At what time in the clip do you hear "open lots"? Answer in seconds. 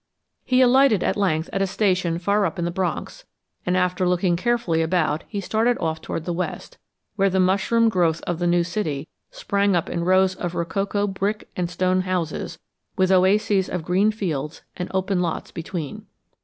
14.91-15.51